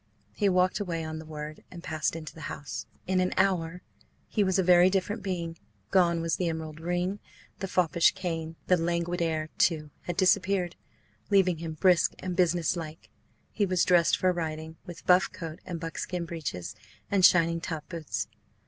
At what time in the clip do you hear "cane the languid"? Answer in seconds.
8.13-9.21